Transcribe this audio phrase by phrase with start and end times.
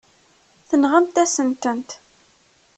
[0.69, 1.89] Tenɣamt-asen-tent.